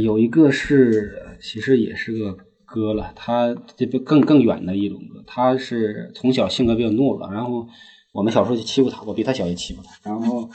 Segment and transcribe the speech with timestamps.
[0.00, 7.66] 呃，有一个是其实也是个哥了，他这个更更远的一种哥，他是从小性格比较懦弱，然后
[8.12, 10.48] 我们小时候就欺负他，我比他小也欺负他，然后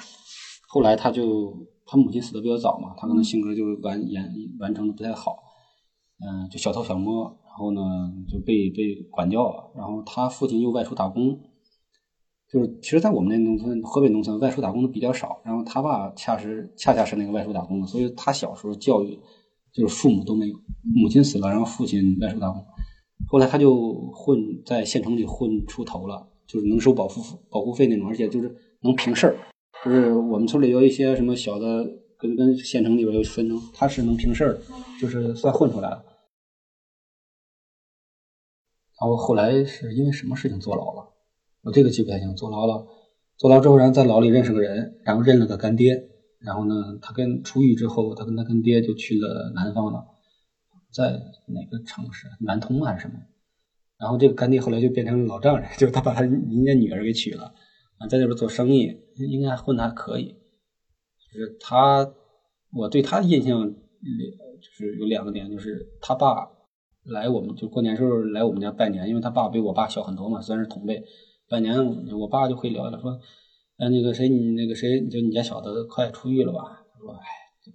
[0.68, 1.54] 后来他就
[1.86, 5.36] 他母亲死的比较早嘛，他可能性格就是完完完成的不太好，
[6.20, 7.82] 嗯、就小偷小摸，然后呢
[8.28, 11.38] 就被被管教了，然后他父亲又外出打工，
[12.52, 19.20] 就是其实，在我们那农村，河北农村外出打工的比较少，然后他爸恰是恰恰是那个外出打工的，所以他小时候教育
[19.74, 20.56] 就是父母都没有，
[20.96, 22.64] 母亲死了，然后父亲外出打工，
[23.28, 29.36] 后来他就混在县城里混出头了，就是能收保护保护费那种，而且就是能平事儿，
[29.84, 31.84] 就是我们村里有一些什么小的
[32.18, 34.58] 跟跟县城里边有分成，他是能平事儿，
[35.02, 36.06] 就是算混出来了。
[39.02, 41.15] 然后后来是因为什么事情坐牢了？
[41.66, 42.86] 我这个记不太清，坐牢了，
[43.38, 46.00] 坐牢之后，然后在牢里认识个人，然后认了个干爹，
[46.40, 50.06] 然后呢，他跟出狱之后，他跟他干爹就去了南方了，
[50.94, 52.28] 在哪个城市？
[52.42, 53.16] 南通还是什么？
[53.98, 57.46] 然后这个干爹后来就变成老丈人， 就他把他人家女儿给娶了，
[57.98, 60.36] 啊，在那边做生意，应该混的还可以。
[61.34, 62.08] 就是他，
[62.74, 66.48] 我对他的印象，就是有两个点，就是他爸
[67.06, 71.04] 来我们就过年时候来我们家拜年，因为他爸比我爸小很多嘛，虽然是同辈。
[71.48, 71.78] 半年，
[72.18, 73.20] 我爸就会聊聊说，
[73.78, 76.84] 哎，那个谁，你那个谁，就你家小子快出狱了吧？
[76.94, 77.26] 他说，哎，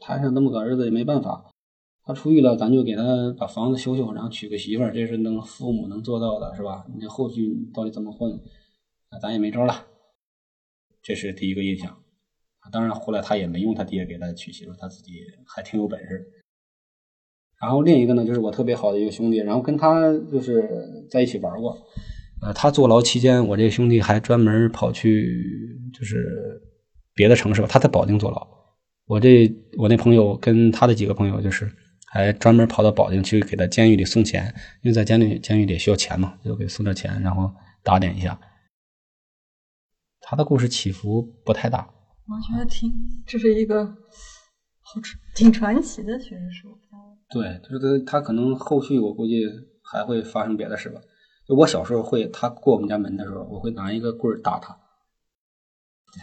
[0.00, 1.50] 摊上那么个儿子也没办法，
[2.04, 6.84] 他出狱了，咱就给他把房子修修，然后娶个媳妇儿，这是能父母能做到的，是吧？
[6.98, 8.40] 你后续到底怎么混，
[9.10, 9.86] 那咱也没招了。
[11.02, 11.96] 这是第一个印象。
[12.70, 15.12] 当然，后来他也没用他爹给他娶媳妇，他自己
[15.46, 16.26] 还挺有本事。
[17.60, 21.76] 然后另一个呢，就是我特别好的一个兄弟，然后跟他就是在一起玩过。
[22.42, 25.44] 呃，他坐牢期间，我这兄弟还专门跑去
[25.92, 26.26] 就是
[27.14, 28.48] 别的城市吧，他在保定坐牢。
[29.06, 31.70] 我这我那朋友跟他的几个朋友就是
[32.12, 37.52] 还专门跑到保定去给他监狱里送钱，因为在监狱监狱里需要钱嘛，就给送点钱，然后
[37.82, 38.40] 打点一下。
[40.20, 41.90] 他的故事起伏不太大，
[42.28, 42.92] 我觉得挺
[43.26, 45.00] 这是一个好
[45.34, 46.68] 挺传奇的，确实是。
[47.32, 49.44] 对，就是他可能后续我估计
[49.82, 51.00] 还会发生别的事吧。
[51.56, 54.76] 我小时候会，他过我们家门的时候，我会拿一个棍儿打他。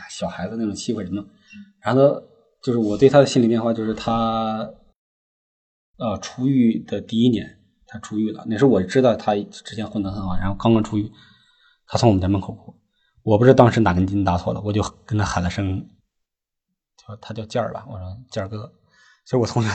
[0.10, 1.26] 小孩子那种欺负人嘛。
[1.80, 2.22] 然后呢，
[2.62, 4.70] 就是我对他的心理变化，就是他，
[5.98, 8.44] 呃，出狱的第一年，他出狱了。
[8.48, 11.12] 那时候我知道他之前混得很好，然后刚刚出狱，
[11.86, 12.76] 他从我们家门口过，
[13.24, 15.88] 我不知道当时哪根筋搭错了，我就跟他喊了声，
[16.98, 18.72] 叫他叫健儿吧，我说健儿哥。
[19.24, 19.70] 其实我从小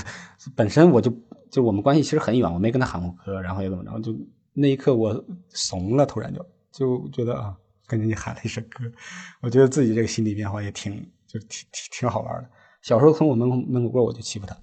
[0.54, 1.10] 本身我就
[1.50, 4.12] 就我们关系其实很远，我没跟他喊过哥，然后也怎么着，就
[4.54, 8.84] 那一刻我怂了，突然就就觉得啊，跟人家喊了一声哥，
[9.40, 10.94] 我觉得自己这个心理变化也挺
[11.26, 12.48] 就挺挺挺好玩的。
[12.82, 14.56] 小时候从我门门口过我就欺负他，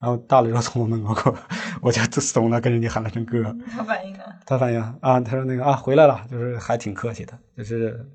[0.00, 1.38] 然后大了之后从我门口过
[1.82, 3.42] 我就怂了，跟人家喊了声哥。
[3.70, 4.24] 他反应呢？
[4.46, 8.08] 他反应啊，他说那个啊回来了，就是还挺客气的，就是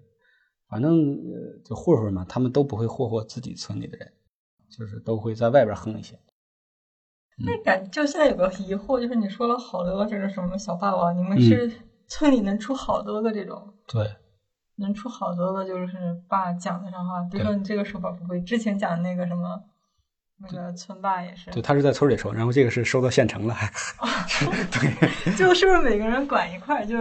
[0.70, 1.18] 反正
[1.66, 4.12] 就混混嘛，他们都不会霍霍自己村里的人。
[4.70, 6.14] 就是都会在外边横一些。
[7.46, 11.72] 那感就现在有个疑惑，就是你说了好多这个什么小霸王，你们是
[12.08, 13.74] 村里能出好多个这种？
[13.88, 14.06] 对，
[14.78, 15.96] 能出好多个就是
[16.28, 17.22] 爸讲的上话。
[17.32, 19.62] 比如说你这个说法不会，之前讲那个什么
[20.42, 21.50] 那个村霸也是。
[21.52, 23.72] 对，他是在村里收，然后这个是收到县城了， 还
[24.72, 26.98] 对， 就是不是每个人管一块就？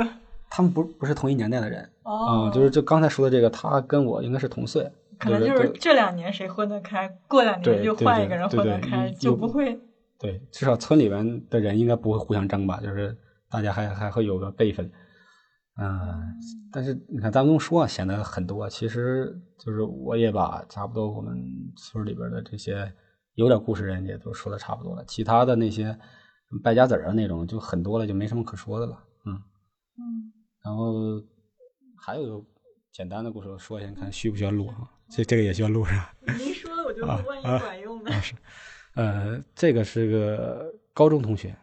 [0.51, 4.91] 他们不不是同一年代的人哦，就是就刚才说的这个，他跟我应该是同岁。
[5.19, 9.79] 可能就是这两年谁混得开，过两年就换一个人混得开，就不会。
[10.19, 12.81] 对，至少村里面的人应该不会互相争吧？
[12.81, 13.17] 就是
[13.49, 14.91] 大家还还会有个辈分。
[15.81, 16.35] 嗯，
[16.73, 21.41] 但是你看咱们这么说显得很多，其实就是我也把差不多我们
[21.77, 22.93] 村里边的这些
[23.35, 25.97] 有点故事人也都说的差不多了，其他的那些
[26.65, 29.05] 败家子儿啊那种就很多了，就没什么可说的了。
[29.25, 29.35] 嗯
[29.99, 30.33] 嗯，
[30.65, 31.23] 然后
[31.97, 32.47] 还有个
[32.91, 34.91] 简单的故事说一下，你看需不需要录啊？
[35.09, 36.13] 这这个也需要录是吧。
[36.39, 38.11] 您说的，我就万一管用呢。
[38.21, 38.35] 是，
[38.99, 41.55] 呃，这个是个高中同学，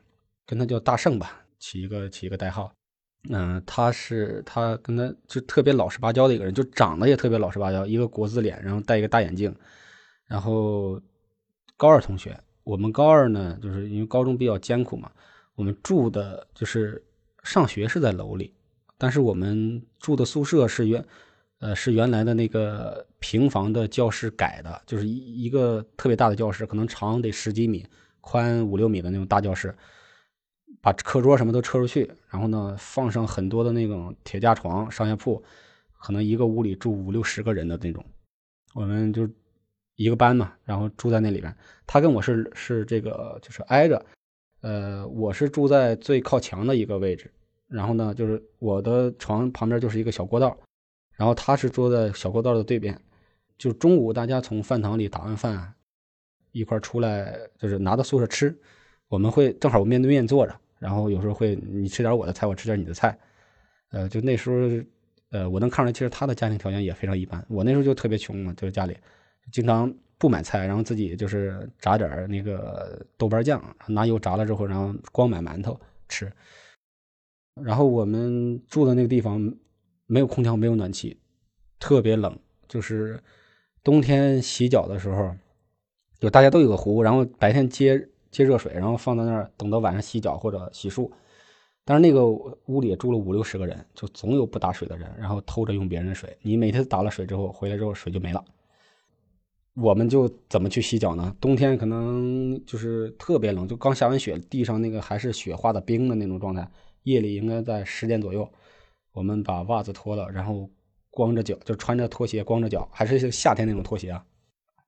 [0.45, 2.71] 跟他叫大圣吧，起一个起一个代号。
[3.29, 9.53] 嗯，他是他跟他就特别老实巴交的一个人，就长得也特别老实巴交，一个国字脸，然后戴一个大眼镜。
[10.27, 10.97] 然后
[11.75, 15.11] 高二同学，我们高二呢，就是因为高中比较艰苦嘛，
[15.55, 17.03] 我们住的就是
[17.43, 18.53] 上学是在楼里，
[18.97, 21.05] 但是我们住的宿舍是原。
[21.65, 27.83] 呃，是原来的那个平房的教室改的，就是一一个特别大的教室，可能长得十几米，
[28.21, 29.75] 宽五六米的那种大教室，
[30.79, 35.43] 把课桌什么都撤出去，然后呢，放上很多的那种铁架床、上下铺，
[35.97, 38.05] 可能一个屋里住五六十个人的那种。
[38.75, 39.27] 我们就
[39.95, 41.51] 一个班嘛，然后住在那里边。
[41.87, 44.05] 他跟我是是这个就是挨着，
[44.61, 47.31] 呃，我是住在最靠墙的一个位置，
[47.67, 50.55] 然后呢，就是我的床旁边就是一个小过道，
[51.15, 52.99] 然后他是坐在小过道的对边。
[53.57, 55.73] 就中午大家从饭堂里打完饭，
[56.51, 58.53] 一块出来，就是拿到宿舍吃。
[59.07, 63.17] 我们会正好我面对面坐着，然后有时候会你吃点我的菜，我吃点你的菜。
[63.91, 64.85] 呃，就那时候，
[65.29, 67.45] 呃，我能看出来，其实他的家庭条件也非常一般。
[67.47, 68.97] 我那时候就特别穷嘛，就是家里
[69.51, 75.79] 经常不买菜，然后自己就是炸点那个豆瓣酱，拿油炸了之后，然后光买馒头
[76.09, 76.29] 吃。
[77.63, 79.53] 然后我们住的那个地方
[80.07, 81.17] 没有空调，没有暖气，
[81.79, 82.37] 特别冷。
[82.67, 83.21] 就是
[83.83, 85.35] 冬天洗脚的时候，
[86.19, 91.09] 就大家都有个壶，然后白天接接热水，然后放在那儿，等到晚上洗脚或者洗漱。
[91.83, 96.35] 但是那个屋里住了五六十个人，就总有不打水的人，然后偷着用别人的水。
[96.41, 98.43] 你每天打了水之后回来之后，水就没了。
[99.75, 101.35] 我们就怎么去洗脚呢？
[101.39, 106.67] 冬天可能就是特别冷，就刚下完雪，地上那个还是雪化的冰的那种状态。
[107.03, 108.51] 夜里应该在十点左右，
[109.15, 110.69] 我们把袜子脱了，然后
[111.09, 114.23] 光着脚，就穿着拖鞋，光着脚，还是夏天那种拖鞋啊。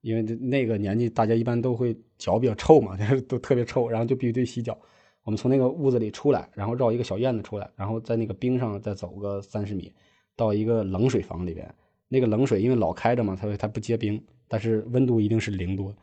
[0.01, 2.97] 因为那个年纪，大家一般都会脚比较臭嘛，
[3.29, 4.77] 都特别臭，然后就必须得洗脚。
[5.23, 9.93] 我们从那个屋子里出来，然后绕一个小院子出来，然后在那个冰上再走个三十米，
[10.35, 11.73] 到一个冷水房里边。
[12.09, 15.93] 那个冷水因为老开着嘛，它它不结冰，但是温度一定是零度。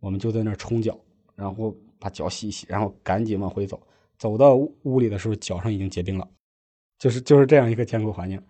[0.00, 0.98] 我们就在那儿冲脚，
[1.34, 3.78] 然后把脚洗一洗，然后赶紧往回走。
[4.18, 6.26] 走到屋里的时候，脚上已经结冰了。
[6.98, 8.42] 就是就是这样一个艰苦环境。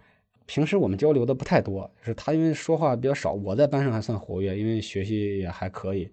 [0.46, 6.10] 平时我们交流的不太多，就是他因为说话比较少，我在班上还算活跃，因为学习也还可以。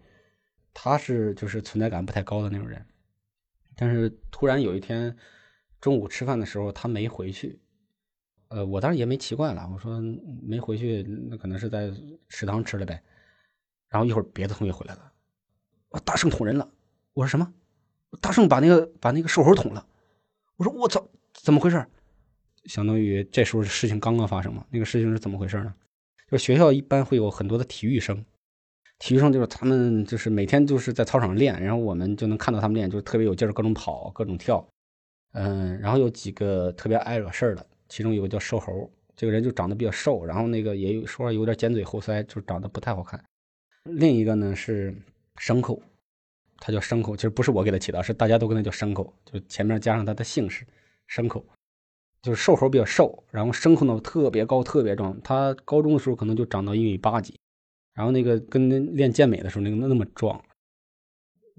[0.73, 2.85] 他是就是存在感不太高的那种人。
[3.77, 5.15] 但是突然有一天
[5.79, 7.59] 中午吃饭的时候，他没回去。
[8.49, 10.01] 呃，我当时也没奇怪了，我说
[10.43, 11.89] 没回去，那可能是在
[12.27, 13.01] 食堂吃了呗。
[13.87, 15.11] 然后一会儿别的同学回来了，
[15.89, 16.69] 我大圣捅人了。
[17.13, 17.53] 我说什么？
[18.19, 19.87] 大圣把那个把那个瘦猴捅了。
[20.57, 21.85] 我说我操，怎么回事？
[22.65, 24.65] 相当于这时候事情刚刚发生嘛。
[24.69, 25.73] 那个事情是怎么回事呢？
[26.29, 28.25] 就是学校一般会有很多的体育生。
[28.97, 34.65] 体育生就是他们，就是每天就是在操场上练，然后我们就能看到他们练，就是特别有劲儿，各种跑，各种跳，
[35.33, 43.21] 嗯，然后有几个特别爱惹事儿的，其中有个叫瘦猴，这个人就长得比较瘦，然后那个也有说话有点尖嘴猴腮，就长得不太好看。
[43.83, 44.95] 另一个呢是
[45.41, 45.81] 牲口，
[46.57, 50.65] 他叫牲口，其实不是我给他起的，是大家都跟他叫牲口，就前面加上他的姓氏，
[51.09, 51.45] 牲口，
[52.25, 57.35] 就是瘦猴比较瘦，然后牲口呢特别高，特别壮，他高中的时候可能就长到一米八几。
[57.93, 60.41] 然后那个跟练健美的时候那个那么壮，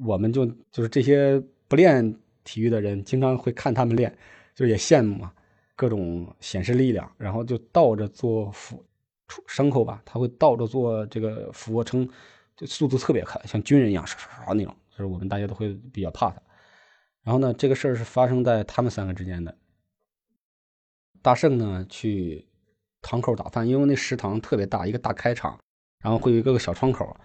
[0.04, 4.12] 我们就就是这些不练体育的人，经常会看他们练，
[4.56, 5.32] 就也羡慕嘛，
[5.76, 8.84] 各种显示力量，然后就倒着做俯
[9.46, 12.08] 牲口吧，他会倒着做这个俯卧撑，
[12.56, 16.42] 就速度特别快，像军人一样唰唰唰那种，就是我们大家都会比较怕他。
[17.22, 19.56] 然后呢，这个事儿是发生在他们三个之间的。
[21.26, 22.46] 大圣呢去
[23.02, 25.58] 堂口打饭，因为那食堂特别大，一个大开场。
[26.00, 27.16] 然后会有一个个小窗口，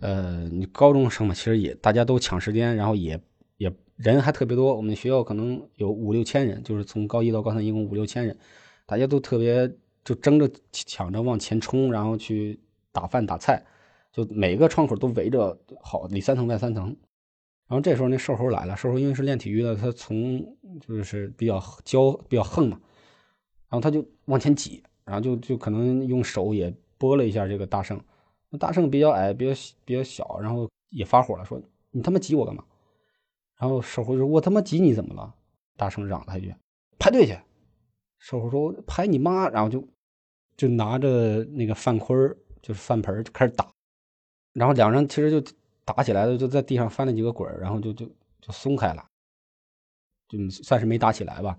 [0.00, 3.18] 呃，你高中生嘛，其实也大家都抢时间，然后也
[3.56, 4.76] 也人还特别多。
[4.76, 8.36] 我们学校可能有五六千人，就是从高一到高三一共五六千人，
[8.84, 9.72] 大家都特别
[10.04, 12.60] 就争着抢着往前冲，然后去
[12.92, 13.64] 打饭打菜，
[14.12, 16.94] 就每个窗口都围着好里三层外三层。
[17.68, 20.44] 然后这时候那瘦猴来了，瘦猴因为是练体育的，他从
[20.78, 22.78] 就是比较骄比较横嘛，
[23.76, 28.02] 然后他就往前挤，然后就就可能用手也拨了一下这个大圣。
[28.48, 31.60] 那大圣比较矮，比较比较小，然后也发火了，说
[31.92, 32.64] ：“你他妈挤我干嘛？”
[33.60, 35.34] 然后瘦猴说：“我他妈挤你怎么了？”
[35.76, 36.54] 大圣嚷他一句
[36.98, 37.38] ：“排队去！”
[38.18, 39.86] 瘦猴说：“排你妈！”然后就
[40.56, 42.16] 就拿着那个饭盔
[42.62, 43.70] 就是饭盆就开始打。
[44.54, 45.52] 然后两人其实就
[45.84, 48.06] 打起来了，就在地上翻了几个滚然后就就
[48.40, 49.04] 就松开了，
[50.28, 51.58] 就算是没打起来吧。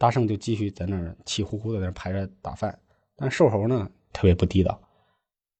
[0.00, 2.80] 大圣就继续在那儿气呼呼的在那排着打饭，
[3.16, 4.80] 但瘦猴呢特别不地道。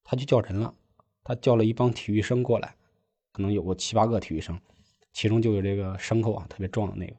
[0.03, 0.75] 他就叫人了，
[1.23, 2.75] 他叫了一帮体育生过来，
[3.33, 4.59] 可能有个七八个体育生，
[5.13, 7.15] 其中就有这个牲口啊，特别壮的那个。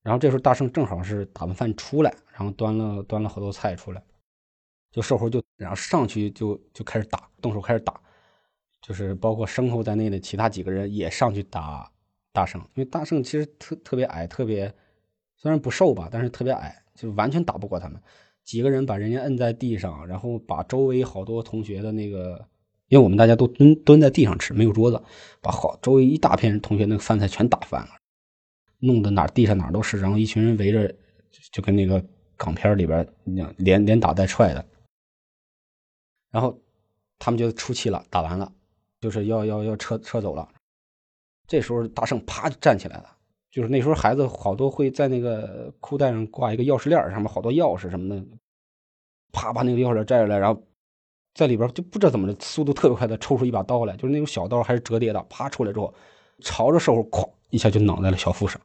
[0.00, 4.02] 然后这时候大圣正好是打完饭出来，然后端了端了好多菜出来，
[4.90, 8.00] 就瘦猴就然后上去就就开始打，动手开始打，
[8.80, 11.92] 就是包括牲口在内的其他几个人也上去打
[12.32, 14.74] 大圣，因为大圣其实特特别矮，特别
[15.38, 18.00] 虽然不瘦吧，但是特别矮，就完全打不过他们。
[18.44, 22.48] 几个人把人家摁在地上，然后把周围好多同学的那个，
[22.88, 25.00] 因为我们大家都蹲蹲在地上吃，没有桌子，
[25.40, 27.90] 把好周围一大片同学那个饭菜全打翻了，
[28.80, 30.92] 弄得哪地上哪都是，然后一群人围着，
[31.52, 32.02] 就跟那个
[32.36, 34.66] 港片里边那样，连连打带踹的。
[36.30, 36.58] 然后
[37.18, 38.50] 他们就出气了，打完了，
[39.00, 40.48] 就是要要要撤撤走了。
[41.46, 43.16] 这时候大圣啪就站起来了，
[43.50, 48.24] 就是那时候孩子好多会在那个裤带上挂一个钥匙链，上面好多钥匙什么的，
[49.32, 50.62] 啪把那个钥匙链摘下来，然后
[51.34, 55.92] 在里边就不知道怎么的，速度特别快的抽出一把刀来，就是那种小刀还是折叠的，啪出来之后，
[56.40, 58.60] 朝着兽猴哐一下就挠在了小腹上。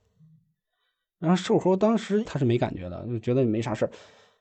[1.19, 3.89] 然后瘦猴当时他是没感觉的，就觉得没啥事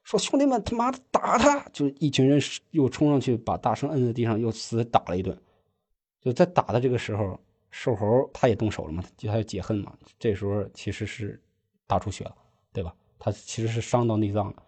[0.03, 1.61] 说兄弟们他妈的打他！
[1.73, 2.41] 就一群人
[2.73, 5.39] 又冲上去把大圣摁在地上，又死打了一顿。
[6.21, 7.39] 就在打的这个时候，
[7.73, 9.93] 瘦猴他也动手了嘛，就他要解恨嘛。
[10.19, 11.43] 这时候其实是
[11.89, 12.37] 打出血了，
[12.73, 12.95] 对吧？
[13.19, 14.63] 他其实是伤到内脏了，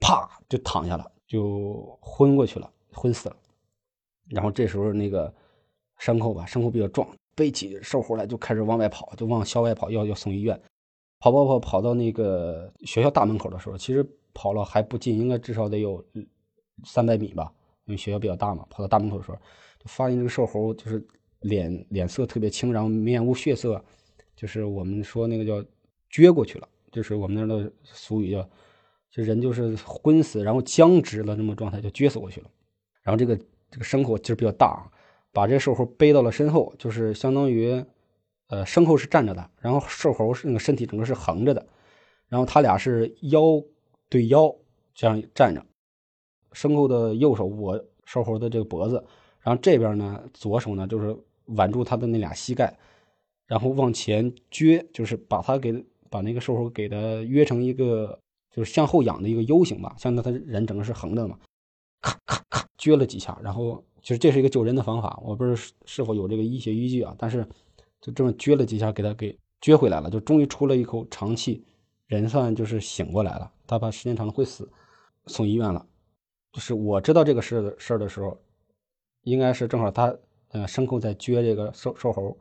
[0.00, 3.36] 啪就躺下了，就昏过去了，昏死了。
[4.30, 5.34] 然后这时候那个
[5.98, 10.60] 牲口吧，牲口比较壮，背起瘦猴来就开始往外跑，就往校外跑，要要送医院。
[11.20, 16.04] 跑跑跑跑到那个学校大门口的时候，其实跑了还不近，应该至少得有
[16.84, 17.52] 三百米吧，
[17.86, 18.64] 因为学校比较大嘛。
[18.70, 19.36] 跑到大门口的时候，
[19.78, 21.04] 就发现这个瘦猴就是
[21.40, 23.82] 脸脸色特别青，然后面无血色，
[24.36, 25.66] 就是我们说那个叫
[26.10, 28.48] 撅过去了，就是我们那儿的俗语叫，
[29.10, 32.50] 就人就是昏死，然后僵直了那么状态，就撅死过去了。
[33.02, 33.36] 然后这个
[33.70, 34.90] 这个牲口劲儿比较大，
[35.32, 37.84] 把这瘦猴背到了身后，就是相当于。
[38.50, 41.66] 呃，牲口是站着的，然后瘦猴那个身体整个是横着的，
[42.28, 43.62] 然后他俩是腰
[44.08, 44.50] 对腰
[44.94, 45.62] 这样站着，
[46.52, 49.04] 牲口的右手握瘦猴的这个脖子，
[49.40, 51.14] 然后这边呢左手呢就是
[51.56, 52.78] 挽住他的那俩膝盖，
[53.46, 58.18] 然后往前撅，就是把他给把那个瘦猴给他约成一个
[58.50, 61.38] 就是向后仰的一个 U 型吧，像他他人整个是横的嘛，
[62.00, 67.46] 咔咔咔撅了几下，然后其实这是一个救人的方法，我不知道是否有这个医学依据啊，但是。
[68.00, 71.66] 就这么撅了几下，给他给撅回来了，就终于出了一口长气，
[72.06, 73.52] 人算就是醒过来了。
[73.66, 74.70] 他怕时间长了会死，
[75.26, 75.84] 送医院了。
[76.52, 78.40] 就是我知道这个事的事的时候，
[79.24, 80.16] 应该是正好他
[80.48, 82.36] 呃牲口在撅这个瘦瘦猴，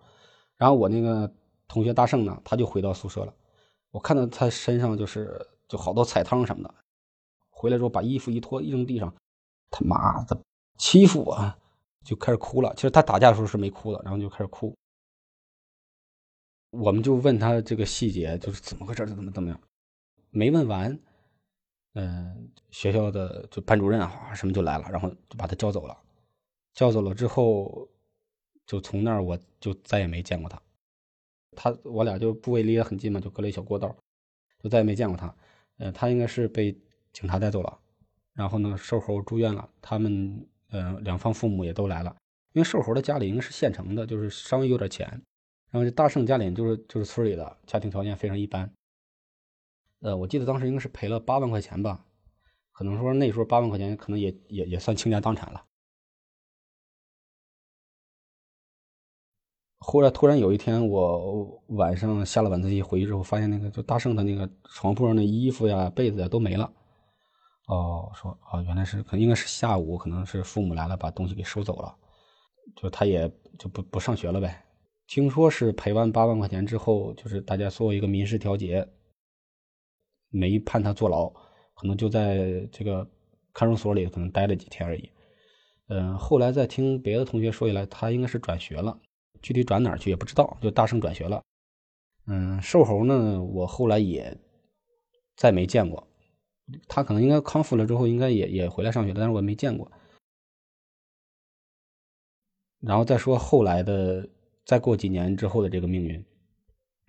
[0.58, 1.32] 然后我那个
[1.68, 3.34] 同学大圣呢，他就回到宿舍了。
[3.92, 6.76] 我看到他身上就是就好多彩汤什么的，
[7.50, 9.14] 回来之后把衣服一脱一扔地上，
[9.72, 10.40] 他妈的
[10.78, 11.56] 欺负我，
[12.06, 12.74] 就开始哭了。
[12.76, 14.76] 其实他打架的时候是没哭的，然后就开始哭。
[16.72, 19.60] 我们就问他这个细节，就是怎么回事，怎么怎么样，
[20.30, 21.00] 没问完，
[21.94, 25.98] 嗯，学校的就班主任啊什么就来了，然后就把他叫走了，
[26.74, 27.90] 叫走了之后，
[28.68, 30.62] 就从那儿我就再也没见过他，
[31.56, 33.96] 他我俩就部位离得很近嘛，就隔了一小过道，
[34.60, 35.36] 就再也没见过他，
[35.78, 36.72] 呃，他应该是被
[37.14, 37.80] 警察带走了，
[38.34, 42.16] 然后呢，瘦猴住院了，他们呃两方父母也都来了，
[42.54, 45.08] 因为瘦猴的家里应该是县城的，就是稍微有点钱。
[45.70, 48.72] 然后这大圣家里就是就是村里的，家庭条件非常一般。
[50.00, 52.06] 呃，我记得当时应该是赔了八万块钱吧，
[52.72, 55.66] 可能说那时候八万块钱可能也也也算倾家荡产了。
[59.89, 66.70] 后来突然有一天，我晚上下了晚自习回去之后，发现那个就大圣的那个床铺上的衣服呀、被子呀都没了。
[67.67, 71.96] 哦，说啊，原来是可能应该是下午，可能是父母来了，把东西给收走了，
[72.75, 74.62] 就他也就不不上学了呗。
[75.08, 78.86] 听说是赔完八万块钱之后，就是大家做一个民事调解，
[80.29, 81.29] 没判他坐牢，
[81.74, 83.10] 可能就在这个
[83.53, 85.10] 看守所里可能待了几天而已。
[85.88, 89.00] 嗯，后来再听别的同学说起来，他应该是转学了，
[89.41, 91.41] 具体转哪儿去也不知道，就大圣转学了。
[92.25, 94.38] 嗯，瘦猴呢，我后来也
[95.36, 96.08] 再没见过，
[96.88, 99.91] 他可能应该康复了之后，应该也也回来上学了，但是我没见过。
[102.79, 104.27] 然后再说后来的。
[104.67, 106.22] 再过几年之后的这个命运，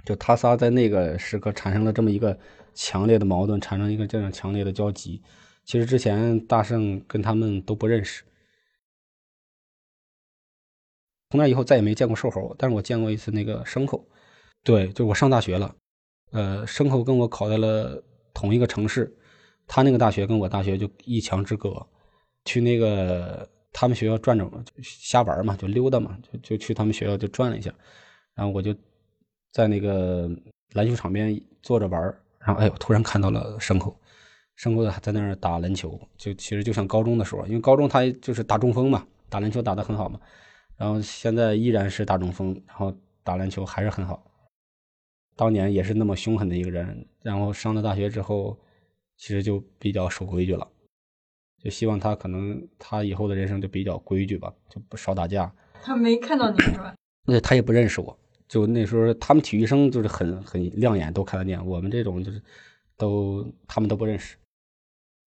[0.05, 2.39] 就他仨在那个时刻产生了这么一个
[2.73, 5.21] 强烈的矛盾，产生一个这样强烈的交集。
[5.65, 8.23] 其实之前大圣跟他们都不认识，
[11.31, 14.07] 从那以后再也没见过瘦猴，但是我见过一次那个牲口。
[14.65, 15.75] 对，就我上大学了，
[16.33, 18.03] 呃，牲口跟我考在了
[18.35, 19.15] 同一个城市，
[19.67, 21.87] 他那个大学跟我大学就一墙之隔，
[22.45, 23.49] 去那个。
[23.71, 27.73] 他们学校转转，就瞎玩嘛，就溜达嘛，就就去他们学校就转了一下，
[28.35, 28.75] 然后我就
[29.53, 30.29] 在那个
[30.73, 32.03] 篮球场边坐着玩
[32.41, 33.95] 然后哎，我突然看到了牲口，
[34.59, 40.19] 牲口在那儿打篮球，就其实就像高中的时候，因为高中他就是打中锋嘛，打篮球打得很好嘛，
[40.79, 44.25] 然后现在依然是大中锋，然后打篮球还是很好，
[45.37, 48.57] 当年也是那么凶狠的一个人，然后上了大学之后，
[49.17, 50.67] 其实就比较守规矩了。
[51.61, 55.53] 就希望他可能他以后的人生就比较规矩吧，就不少打架。
[55.83, 56.95] 他没看到你是吧？
[57.27, 58.17] 那他也不认识我。
[58.47, 61.67] 就那时候他们体育生就是很很亮眼，都看得见。
[61.67, 62.41] 我们这种就是
[62.97, 64.37] 都他们都不认识。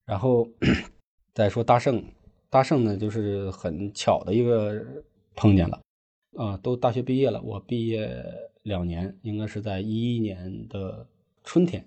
[0.05, 0.47] 然后
[1.35, 2.01] 再说大圣，
[2.49, 4.81] 大圣呢，就是很巧的一个
[5.35, 5.81] 碰见了，
[6.37, 8.23] 啊，都大学毕业了，我毕业
[8.63, 11.07] 两年，应该是在一一年的
[11.43, 11.85] 春天。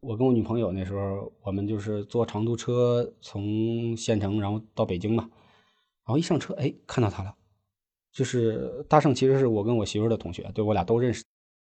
[0.00, 5.30] 我跟我女朋友那时候，我们就是坐长途车从县城，然后到北京嘛。
[6.04, 7.32] 然后一上车，哎，看到他了，
[8.12, 11.22] 就是大圣，其实是我跟我媳妇的同学，对我俩都认识。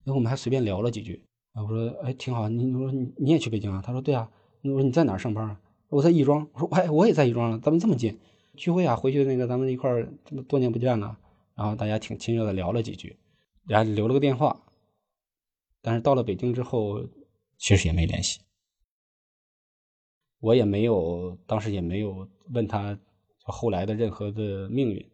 [0.04, 1.22] 然后我们还随便聊了几句。
[1.52, 2.48] 啊，我说，哎，挺好。
[2.48, 3.82] 你我说你你也去北京啊？
[3.84, 4.30] 他说，对啊。
[4.62, 5.60] 我说你在哪儿上班啊？
[5.90, 6.48] 我在亦庄。
[6.54, 8.18] 我说，哎，我也在亦庄了，咱们这么近，
[8.56, 11.18] 聚会啊，回去那个咱们一块儿，这么多年不见了。
[11.54, 13.16] 然后大家挺亲热的聊了几句，
[13.66, 14.64] 然后留了个电话。
[15.80, 17.06] 但是到了北京之后。
[17.56, 18.40] 其实也没联系，
[20.40, 22.98] 我也没有，当时也没有问他
[23.44, 25.10] 后来的任何的命运。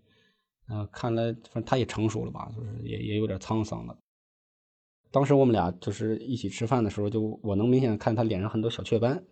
[0.66, 3.96] 啊，看来反正他也成熟了吧，就是也也有点沧桑了。
[5.12, 9.22] 当时我们俩就是一起吃饭的时候，就我能明显看他脸上很多小雀斑。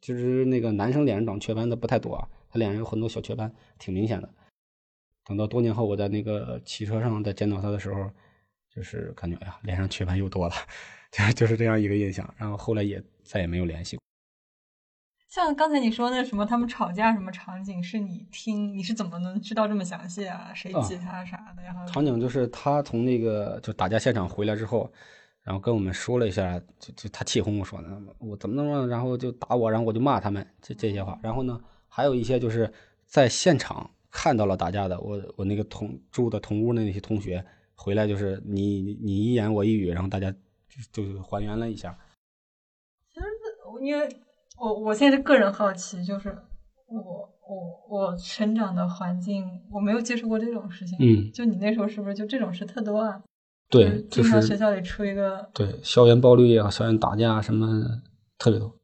[0.00, 4.28] 其实那个男生脸上长雀斑的不太多啊，他脸上有很多小雀斑，挺明显的。
[5.24, 8.10] 等到多年后我在那个汽车上再见到他的时候，
[8.74, 10.54] 就是感觉哎呀，脸上雀斑又多了。
[11.10, 14.02] 就就是这样一个印象，然后后来也再也没有联系过。
[15.28, 20.52] 像刚才你说那什么，他们吵架什么场景，是你听你是怎么能知道这么详细啊？
[20.54, 21.62] 谁挤他啥的？
[21.62, 24.90] 然后场景就是他从那个就打架现场回来之后，
[25.42, 27.88] 然后跟我们说了一下，就就他气哄哄说的，
[28.18, 31.18] 我怎么怎么，然后就打我，然后我就骂他们这这些话。
[31.22, 31.58] 然后呢，
[31.88, 32.72] 还有一些就是
[33.06, 40.32] 在现场看到了打架的，我我那个同住的同屋的那些同学回来就是你你一言我一语，然后大家。
[40.92, 41.98] 就就还原了一下。
[43.12, 43.26] 其实，
[43.80, 44.08] 因为
[44.56, 46.28] 我我现在个人好奇，就是
[46.86, 47.02] 我
[47.48, 50.96] 我我成长的环境，我没有接触过这种事情。
[51.00, 53.20] 嗯，就你那时候是不是就这种事特多啊？
[53.68, 57.82] 对，经常学校里出一个对校园暴力啊，校园打架什么
[58.38, 58.77] 特别多。